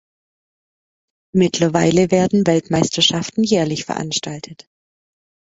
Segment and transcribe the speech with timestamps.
[1.31, 4.67] Mittlerweile werden Weltmeisterschaften jährlich veranstaltet.